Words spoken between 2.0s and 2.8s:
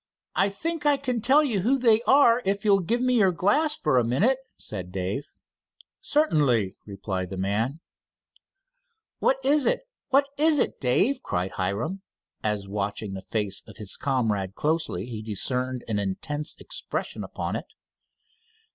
are if you'll